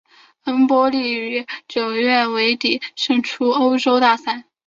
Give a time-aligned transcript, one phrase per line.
[0.45, 4.45] 恩波利于九月尾底胜出欧洲大赛。